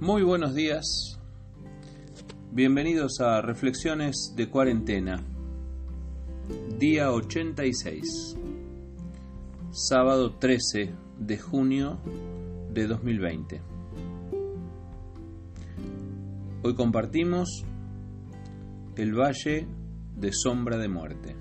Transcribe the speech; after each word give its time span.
Muy 0.00 0.22
buenos 0.22 0.54
días. 0.54 1.20
Bienvenidos 2.52 3.20
a 3.20 3.42
Reflexiones 3.42 4.32
de 4.34 4.48
Cuarentena. 4.48 5.22
Día 6.78 7.12
86. 7.12 8.34
Sábado 9.70 10.38
13 10.38 10.94
de 11.18 11.38
junio 11.38 11.98
de 12.72 12.86
2020. 12.86 13.60
Hoy 16.62 16.74
compartimos 16.74 17.66
el 18.96 19.12
Valle 19.12 19.68
de 20.16 20.32
Sombra 20.32 20.78
de 20.78 20.88
Muerte. 20.88 21.36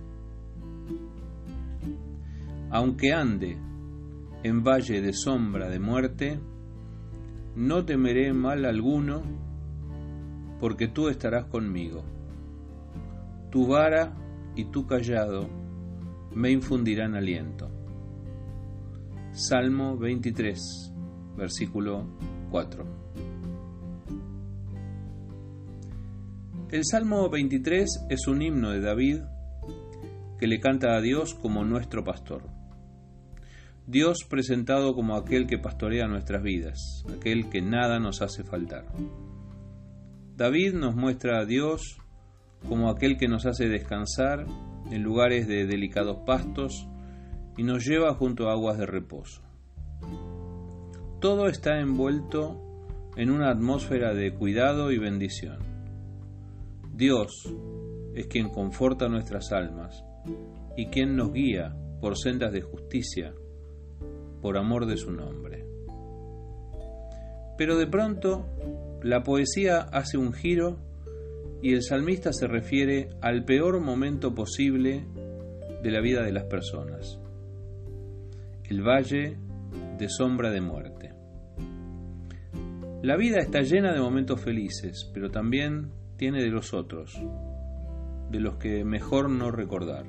Aunque 2.72 3.14
ande 3.14 3.58
en 4.44 4.64
valle 4.66 5.02
de 5.02 5.14
sombra 5.14 5.70
de 5.70 5.80
muerte, 5.80 6.40
no 7.56 7.86
temeré 7.86 8.34
mal 8.34 8.66
alguno, 8.66 9.22
porque 10.60 10.88
tú 10.88 11.08
estarás 11.08 11.46
conmigo. 11.46 12.04
Tu 13.52 13.66
vara 13.66 14.14
y 14.56 14.66
tu 14.66 14.86
callado 14.86 15.48
me 16.34 16.52
infundirán 16.52 17.16
aliento. 17.16 17.70
Salmo 19.32 19.98
23, 19.98 20.94
versículo 21.38 22.06
4. 22.52 22.86
El 26.72 26.86
Salmo 26.86 27.30
23 27.30 28.06
es 28.10 28.28
un 28.28 28.42
himno 28.42 28.70
de 28.70 28.82
David 28.82 29.22
que 30.40 30.48
le 30.48 30.60
canta 30.60 30.96
a 30.96 31.02
Dios 31.02 31.34
como 31.34 31.66
nuestro 31.66 32.04
pastor. 32.04 32.59
Dios 33.90 34.20
presentado 34.30 34.94
como 34.94 35.16
aquel 35.16 35.48
que 35.48 35.58
pastorea 35.58 36.08
nuestras 36.08 36.44
vidas, 36.44 37.04
aquel 37.12 37.50
que 37.50 37.60
nada 37.60 38.00
nos 38.00 38.22
hace 38.22 38.44
faltar. 38.44 38.86
David 40.36 40.76
nos 40.76 40.96
muestra 40.96 41.40
a 41.40 41.46
Dios 41.46 41.98
como 42.68 42.92
aquel 42.92 43.18
que 43.18 43.28
nos 43.28 43.48
hace 43.48 43.68
descansar 43.68 44.46
en 44.92 45.02
lugares 45.02 45.48
de 45.48 45.66
delicados 45.66 46.18
pastos 46.24 46.88
y 47.58 47.64
nos 47.64 47.84
lleva 47.84 48.14
junto 48.14 48.48
a 48.48 48.52
aguas 48.52 48.78
de 48.78 48.86
reposo. 48.86 49.42
Todo 51.20 51.48
está 51.48 51.80
envuelto 51.80 52.62
en 53.18 53.32
una 53.32 53.50
atmósfera 53.50 54.14
de 54.14 54.36
cuidado 54.36 54.92
y 54.92 55.00
bendición. 55.00 55.58
Dios 56.94 57.52
es 58.14 58.28
quien 58.28 58.50
conforta 58.50 59.10
nuestras 59.10 59.52
almas 59.52 60.04
y 60.78 60.90
quien 60.90 61.16
nos 61.16 61.34
guía 61.34 61.76
por 62.00 62.20
sendas 62.20 62.52
de 62.52 62.62
justicia 62.62 63.34
por 64.42 64.58
amor 64.58 64.86
de 64.86 64.98
su 64.98 65.12
nombre. 65.12 65.66
Pero 67.58 67.78
de 67.78 67.88
pronto 67.88 68.46
la 69.04 69.24
poesía 69.24 69.80
hace 69.82 70.18
un 70.18 70.34
giro 70.34 70.78
y 71.62 71.74
el 71.74 71.84
salmista 71.84 72.32
se 72.32 72.48
refiere 72.48 73.10
al 73.22 73.44
peor 73.44 73.80
momento 73.82 74.34
posible 74.34 75.06
de 75.84 75.92
la 75.92 76.02
vida 76.02 76.24
de 76.24 76.32
las 76.32 76.46
personas, 76.46 77.20
el 78.70 78.82
valle 78.82 79.38
de 79.98 80.10
sombra 80.10 80.52
de 80.52 80.62
muerte. 80.62 81.14
La 83.02 83.16
vida 83.16 83.40
está 83.40 83.62
llena 83.62 83.94
de 83.94 84.02
momentos 84.02 84.42
felices, 84.42 85.10
pero 85.14 85.30
también 85.30 85.92
tiene 86.18 86.42
de 86.42 86.50
los 86.50 86.74
otros, 86.74 87.18
de 88.30 88.40
los 88.40 88.58
que 88.58 88.84
mejor 88.84 89.30
no 89.30 89.52
recordar. 89.52 90.06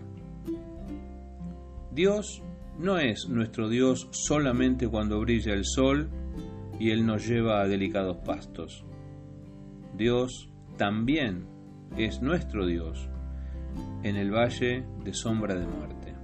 Dios 1.92 2.42
no 2.80 2.98
es 2.98 3.28
nuestro 3.28 3.68
Dios 3.68 4.08
solamente 4.10 4.88
cuando 4.88 5.20
brilla 5.20 5.52
el 5.52 5.66
sol 5.66 6.08
y 6.78 6.90
Él 6.90 7.04
nos 7.04 7.28
lleva 7.28 7.60
a 7.60 7.68
delicados 7.68 8.16
pastos. 8.24 8.84
Dios 9.96 10.50
también 10.78 11.46
es 11.98 12.22
nuestro 12.22 12.66
Dios 12.66 13.10
en 14.02 14.16
el 14.16 14.30
valle 14.30 14.86
de 15.04 15.12
sombra 15.12 15.56
de 15.56 15.66
muerte. 15.66 16.14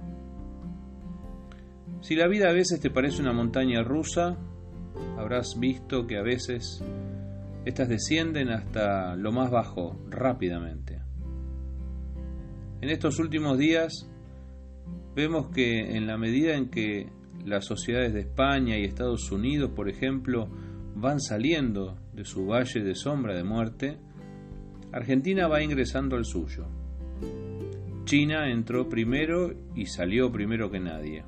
Si 2.01 2.15
la 2.15 2.27
vida 2.27 2.49
a 2.49 2.53
veces 2.53 2.79
te 2.79 2.89
parece 2.89 3.21
una 3.21 3.33
montaña 3.33 3.83
rusa, 3.83 4.35
habrás 5.15 5.59
visto 5.59 6.07
que 6.07 6.17
a 6.17 6.23
veces 6.23 6.83
estas 7.65 7.87
descienden 7.87 8.49
hasta 8.49 9.15
lo 9.15 9.31
más 9.31 9.51
bajo 9.51 9.99
rápidamente. 10.09 11.01
En 12.81 12.89
estos 12.89 13.19
últimos 13.19 13.59
días 13.59 14.09
vemos 15.17 15.49
que 15.49 15.97
en 15.97 16.05
la 16.05 16.15
medida 16.15 16.55
en 16.55 16.69
que 16.69 17.09
las 17.43 17.65
sociedades 17.65 18.13
de 18.13 18.19
España 18.19 18.77
y 18.77 18.83
Estados 18.83 19.31
Unidos, 19.31 19.71
por 19.75 19.89
ejemplo, 19.89 20.47
van 20.95 21.19
saliendo 21.19 21.97
de 22.13 22.23
su 22.23 22.45
valle 22.45 22.83
de 22.83 22.93
sombra 22.93 23.35
de 23.35 23.43
muerte, 23.43 23.97
Argentina 24.91 25.47
va 25.47 25.63
ingresando 25.63 26.17
al 26.17 26.25
suyo. 26.25 26.67
China 28.05 28.51
entró 28.51 28.87
primero 28.87 29.55
y 29.73 29.87
salió 29.87 30.31
primero 30.31 30.69
que 30.69 30.79
nadie. 30.79 31.25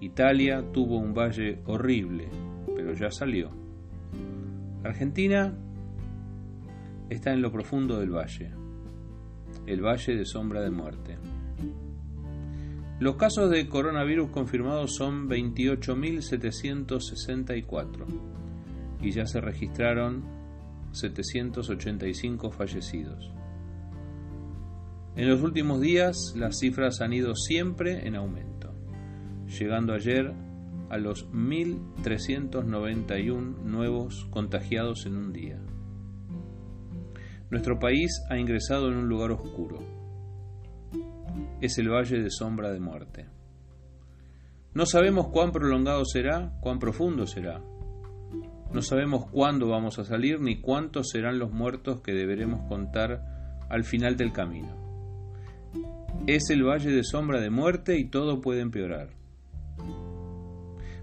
Italia 0.00 0.64
tuvo 0.72 0.96
un 0.96 1.12
valle 1.12 1.60
horrible, 1.66 2.30
pero 2.74 2.94
ya 2.94 3.10
salió. 3.10 3.50
Argentina 4.84 5.54
está 7.10 7.34
en 7.34 7.42
lo 7.42 7.52
profundo 7.52 7.98
del 7.98 8.10
valle, 8.10 8.52
el 9.66 9.82
valle 9.82 10.16
de 10.16 10.24
sombra 10.24 10.62
de 10.62 10.70
muerte. 10.70 11.18
Los 13.00 13.16
casos 13.16 13.50
de 13.50 13.66
coronavirus 13.66 14.28
confirmados 14.28 14.94
son 14.94 15.26
28.764 15.26 18.06
y 19.00 19.10
ya 19.12 19.24
se 19.24 19.40
registraron 19.40 20.22
785 20.92 22.50
fallecidos. 22.50 23.32
En 25.16 25.30
los 25.30 25.40
últimos 25.40 25.80
días 25.80 26.34
las 26.36 26.58
cifras 26.58 27.00
han 27.00 27.14
ido 27.14 27.34
siempre 27.34 28.06
en 28.06 28.16
aumento, 28.16 28.74
llegando 29.46 29.94
ayer 29.94 30.34
a 30.90 30.98
los 30.98 31.26
1.391 31.32 33.62
nuevos 33.62 34.26
contagiados 34.28 35.06
en 35.06 35.16
un 35.16 35.32
día. 35.32 35.58
Nuestro 37.48 37.78
país 37.78 38.10
ha 38.28 38.36
ingresado 38.36 38.88
en 38.88 38.98
un 38.98 39.08
lugar 39.08 39.30
oscuro 39.30 39.99
es 41.60 41.78
el 41.78 41.88
valle 41.88 42.22
de 42.22 42.30
sombra 42.30 42.70
de 42.70 42.80
muerte. 42.80 43.26
No 44.72 44.86
sabemos 44.86 45.28
cuán 45.28 45.52
prolongado 45.52 46.04
será, 46.04 46.52
cuán 46.60 46.78
profundo 46.78 47.26
será. 47.26 47.60
No 48.72 48.82
sabemos 48.82 49.28
cuándo 49.30 49.68
vamos 49.68 49.98
a 49.98 50.04
salir 50.04 50.40
ni 50.40 50.60
cuántos 50.60 51.10
serán 51.10 51.38
los 51.38 51.50
muertos 51.52 52.00
que 52.02 52.12
deberemos 52.12 52.60
contar 52.68 53.66
al 53.68 53.84
final 53.84 54.16
del 54.16 54.32
camino. 54.32 54.68
Es 56.26 56.50
el 56.50 56.62
valle 56.62 56.90
de 56.90 57.02
sombra 57.02 57.40
de 57.40 57.50
muerte 57.50 57.98
y 57.98 58.08
todo 58.08 58.40
puede 58.40 58.60
empeorar. 58.60 59.10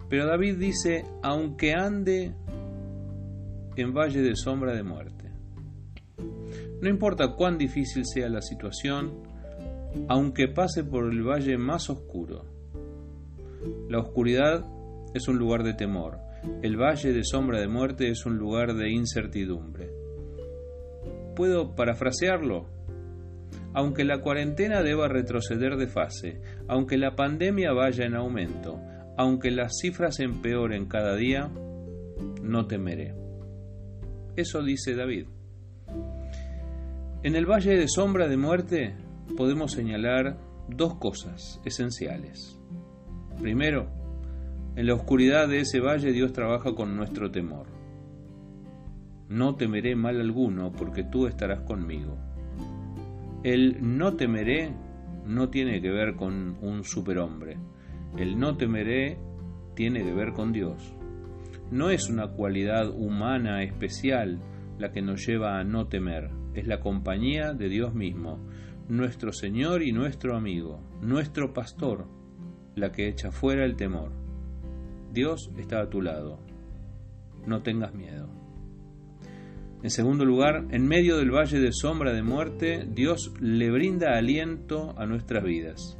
Pero 0.09 0.25
David 0.25 0.57
dice, 0.57 1.03
aunque 1.21 1.73
ande 1.73 2.33
en 3.75 3.93
valle 3.93 4.21
de 4.21 4.35
sombra 4.35 4.73
de 4.73 4.83
muerte. 4.83 5.29
No 6.81 6.89
importa 6.89 7.33
cuán 7.35 7.57
difícil 7.57 8.05
sea 8.05 8.29
la 8.29 8.41
situación, 8.41 9.23
aunque 10.07 10.47
pase 10.47 10.83
por 10.83 11.11
el 11.11 11.23
valle 11.23 11.57
más 11.57 11.89
oscuro. 11.89 12.45
La 13.89 13.99
oscuridad 13.99 14.65
es 15.13 15.27
un 15.27 15.37
lugar 15.37 15.63
de 15.63 15.73
temor, 15.73 16.19
el 16.61 16.77
valle 16.77 17.13
de 17.13 17.23
sombra 17.23 17.59
de 17.59 17.67
muerte 17.67 18.09
es 18.09 18.25
un 18.25 18.37
lugar 18.37 18.73
de 18.75 18.91
incertidumbre. 18.91 19.89
¿Puedo 21.35 21.75
parafrasearlo? 21.75 22.65
Aunque 23.73 24.05
la 24.05 24.21
cuarentena 24.21 24.81
deba 24.81 25.07
retroceder 25.07 25.77
de 25.77 25.87
fase, 25.87 26.41
aunque 26.67 26.97
la 26.97 27.15
pandemia 27.15 27.73
vaya 27.73 28.05
en 28.05 28.15
aumento, 28.15 28.79
aunque 29.17 29.51
las 29.51 29.77
cifras 29.79 30.19
empeoren 30.19 30.87
cada 30.87 31.15
día, 31.15 31.49
no 32.41 32.65
temeré. 32.65 33.13
Eso 34.35 34.63
dice 34.63 34.95
David. 34.95 35.27
En 37.23 37.35
el 37.35 37.45
valle 37.45 37.75
de 37.75 37.87
sombra 37.87 38.27
de 38.27 38.37
muerte 38.37 38.95
podemos 39.35 39.71
señalar 39.71 40.37
dos 40.69 40.95
cosas 40.95 41.61
esenciales. 41.65 42.59
Primero, 43.39 43.89
en 44.75 44.87
la 44.87 44.93
oscuridad 44.93 45.47
de 45.47 45.61
ese 45.61 45.79
valle 45.79 46.11
Dios 46.11 46.33
trabaja 46.33 46.73
con 46.75 46.95
nuestro 46.95 47.31
temor. 47.31 47.67
No 49.29 49.55
temeré 49.55 49.95
mal 49.95 50.21
alguno 50.21 50.71
porque 50.71 51.03
tú 51.03 51.27
estarás 51.27 51.61
conmigo. 51.61 52.17
El 53.43 53.97
no 53.97 54.15
temeré 54.15 54.71
no 55.25 55.49
tiene 55.49 55.81
que 55.81 55.89
ver 55.89 56.15
con 56.15 56.57
un 56.61 56.83
superhombre. 56.83 57.57
El 58.17 58.39
no 58.39 58.55
temeré 58.55 59.17
tiene 59.75 60.03
que 60.03 60.13
ver 60.13 60.33
con 60.33 60.53
Dios. 60.53 60.93
No 61.71 61.89
es 61.89 62.09
una 62.09 62.29
cualidad 62.29 62.89
humana 62.89 63.63
especial 63.63 64.39
la 64.79 64.91
que 64.91 65.01
nos 65.01 65.25
lleva 65.25 65.59
a 65.59 65.63
no 65.63 65.87
temer, 65.87 66.29
es 66.53 66.67
la 66.67 66.79
compañía 66.79 67.53
de 67.53 67.67
Dios 67.67 67.93
mismo, 67.93 68.39
nuestro 68.87 69.31
Señor 69.33 69.83
y 69.83 69.91
nuestro 69.91 70.35
amigo, 70.35 70.79
nuestro 71.01 71.53
pastor, 71.53 72.07
la 72.75 72.91
que 72.91 73.07
echa 73.07 73.31
fuera 73.31 73.65
el 73.65 73.75
temor. 73.75 74.11
Dios 75.11 75.51
está 75.57 75.81
a 75.81 75.89
tu 75.89 76.01
lado. 76.01 76.39
No 77.45 77.61
tengas 77.63 77.93
miedo. 77.93 78.29
En 79.83 79.89
segundo 79.89 80.25
lugar, 80.25 80.65
en 80.71 80.87
medio 80.87 81.17
del 81.17 81.31
valle 81.31 81.59
de 81.59 81.71
sombra 81.71 82.13
de 82.13 82.23
muerte, 82.23 82.87
Dios 82.89 83.33
le 83.39 83.69
brinda 83.71 84.17
aliento 84.17 84.93
a 84.97 85.05
nuestras 85.05 85.43
vidas. 85.43 85.97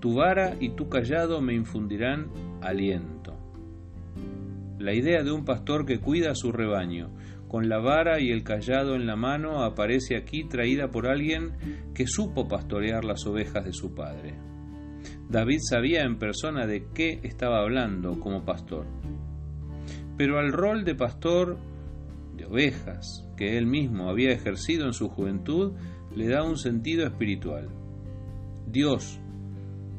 Tu 0.00 0.14
vara 0.14 0.54
y 0.60 0.70
tu 0.70 0.88
callado 0.88 1.40
me 1.40 1.54
infundirán 1.54 2.30
aliento. 2.60 3.37
La 4.78 4.94
idea 4.94 5.22
de 5.22 5.32
un 5.32 5.44
pastor 5.44 5.84
que 5.84 5.98
cuida 5.98 6.30
a 6.30 6.34
su 6.36 6.52
rebaño, 6.52 7.10
con 7.48 7.68
la 7.68 7.78
vara 7.78 8.20
y 8.20 8.30
el 8.30 8.44
callado 8.44 8.94
en 8.94 9.06
la 9.06 9.16
mano, 9.16 9.64
aparece 9.64 10.16
aquí 10.16 10.44
traída 10.44 10.90
por 10.90 11.08
alguien 11.08 11.52
que 11.94 12.06
supo 12.06 12.46
pastorear 12.46 13.04
las 13.04 13.26
ovejas 13.26 13.64
de 13.64 13.72
su 13.72 13.94
padre. 13.94 14.34
David 15.28 15.58
sabía 15.68 16.04
en 16.04 16.18
persona 16.18 16.66
de 16.66 16.86
qué 16.94 17.20
estaba 17.22 17.60
hablando 17.60 18.20
como 18.20 18.44
pastor. 18.44 18.86
Pero 20.16 20.38
al 20.38 20.52
rol 20.52 20.84
de 20.84 20.94
pastor 20.94 21.58
de 22.36 22.46
ovejas 22.46 23.26
que 23.36 23.58
él 23.58 23.66
mismo 23.66 24.08
había 24.08 24.30
ejercido 24.30 24.86
en 24.86 24.92
su 24.92 25.08
juventud 25.08 25.72
le 26.14 26.28
da 26.28 26.44
un 26.44 26.56
sentido 26.56 27.04
espiritual. 27.06 27.68
Dios 28.66 29.20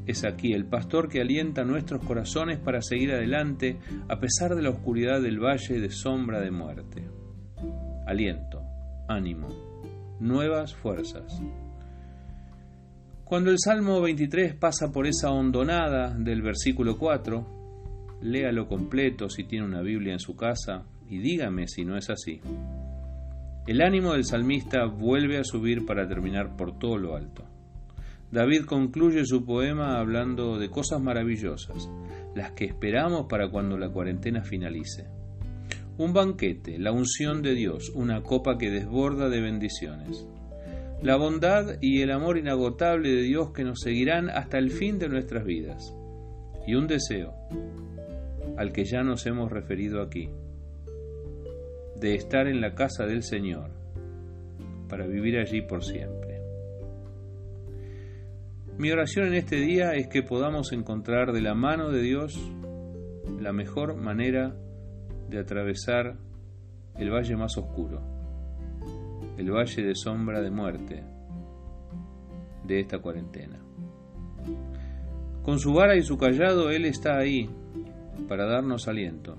es 0.09 0.25
aquí 0.25 0.53
el 0.53 0.65
pastor 0.65 1.07
que 1.07 1.21
alienta 1.21 1.63
nuestros 1.63 2.03
corazones 2.03 2.57
para 2.57 2.81
seguir 2.81 3.11
adelante 3.11 3.77
a 4.07 4.19
pesar 4.19 4.55
de 4.55 4.63
la 4.63 4.71
oscuridad 4.71 5.21
del 5.21 5.39
valle 5.39 5.79
de 5.79 5.91
sombra 5.91 6.41
de 6.41 6.49
muerte. 6.49 7.07
Aliento, 8.07 8.63
ánimo, 9.07 9.49
nuevas 10.19 10.73
fuerzas. 10.73 11.39
Cuando 13.23 13.51
el 13.51 13.57
Salmo 13.59 14.01
23 14.01 14.55
pasa 14.55 14.91
por 14.91 15.05
esa 15.05 15.29
hondonada 15.29 16.09
del 16.17 16.41
versículo 16.41 16.97
4, 16.97 18.17
léalo 18.23 18.67
completo 18.67 19.29
si 19.29 19.43
tiene 19.43 19.67
una 19.67 19.81
Biblia 19.81 20.13
en 20.13 20.19
su 20.19 20.35
casa 20.35 20.85
y 21.07 21.19
dígame 21.19 21.67
si 21.67 21.85
no 21.85 21.95
es 21.95 22.09
así. 22.09 22.41
El 23.67 23.81
ánimo 23.81 24.13
del 24.13 24.25
salmista 24.25 24.85
vuelve 24.85 25.37
a 25.37 25.43
subir 25.43 25.85
para 25.85 26.07
terminar 26.07 26.55
por 26.55 26.79
todo 26.79 26.97
lo 26.97 27.15
alto. 27.15 27.43
David 28.31 28.65
concluye 28.65 29.25
su 29.25 29.43
poema 29.43 29.99
hablando 29.99 30.59
de 30.59 30.69
cosas 30.69 31.01
maravillosas, 31.01 31.89
las 32.35 32.51
que 32.51 32.65
esperamos 32.65 33.25
para 33.27 33.49
cuando 33.49 33.77
la 33.77 33.89
cuarentena 33.89 34.43
finalice. 34.43 35.07
Un 35.97 36.13
banquete, 36.13 36.77
la 36.77 36.91
unción 36.91 37.41
de 37.41 37.55
Dios, 37.55 37.89
una 37.95 38.21
copa 38.21 38.57
que 38.57 38.69
desborda 38.69 39.29
de 39.29 39.41
bendiciones. 39.41 40.27
La 41.01 41.15
bondad 41.15 41.77
y 41.81 42.01
el 42.01 42.11
amor 42.11 42.37
inagotable 42.37 43.09
de 43.09 43.23
Dios 43.23 43.51
que 43.51 43.63
nos 43.63 43.79
seguirán 43.79 44.29
hasta 44.29 44.59
el 44.59 44.69
fin 44.69 44.99
de 44.99 45.09
nuestras 45.09 45.43
vidas. 45.43 45.95
Y 46.67 46.75
un 46.75 46.87
deseo, 46.87 47.33
al 48.57 48.71
que 48.71 48.85
ya 48.85 49.01
nos 49.01 49.25
hemos 49.25 49.51
referido 49.51 50.03
aquí, 50.03 50.29
de 51.99 52.15
estar 52.15 52.47
en 52.47 52.61
la 52.61 52.75
casa 52.75 53.05
del 53.05 53.23
Señor, 53.23 53.71
para 54.87 55.07
vivir 55.07 55.37
allí 55.37 55.61
por 55.61 55.83
siempre. 55.83 56.18
Mi 58.79 58.93
oración 58.93 59.27
en 59.27 59.33
este 59.33 59.57
día 59.57 59.91
es 59.95 60.07
que 60.07 60.23
podamos 60.23 60.71
encontrar 60.71 61.33
de 61.33 61.41
la 61.41 61.53
mano 61.53 61.89
de 61.89 62.01
Dios 62.01 62.39
la 63.37 63.51
mejor 63.51 63.97
manera 63.97 64.55
de 65.27 65.37
atravesar 65.37 66.15
el 66.95 67.11
valle 67.11 67.35
más 67.35 67.57
oscuro, 67.57 68.01
el 69.37 69.51
valle 69.51 69.83
de 69.83 69.95
sombra 69.95 70.39
de 70.39 70.49
muerte 70.49 71.03
de 72.63 72.79
esta 72.79 72.99
cuarentena. 72.99 73.59
Con 75.43 75.59
su 75.59 75.73
vara 75.73 75.97
y 75.97 76.01
su 76.01 76.17
callado 76.17 76.69
Él 76.69 76.85
está 76.85 77.17
ahí 77.17 77.49
para 78.29 78.45
darnos 78.45 78.87
aliento 78.87 79.35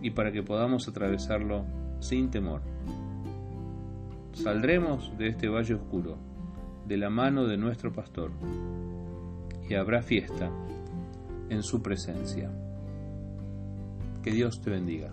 y 0.00 0.12
para 0.12 0.32
que 0.32 0.42
podamos 0.42 0.88
atravesarlo 0.88 1.66
sin 1.98 2.30
temor. 2.30 2.62
Saldremos 4.32 5.12
de 5.18 5.28
este 5.28 5.50
valle 5.50 5.74
oscuro 5.74 6.29
de 6.90 6.96
la 6.96 7.08
mano 7.08 7.46
de 7.46 7.56
nuestro 7.56 7.92
pastor, 7.92 8.32
y 9.68 9.74
habrá 9.74 10.02
fiesta 10.02 10.50
en 11.48 11.62
su 11.62 11.80
presencia. 11.80 12.50
Que 14.24 14.32
Dios 14.32 14.60
te 14.60 14.70
bendiga. 14.70 15.12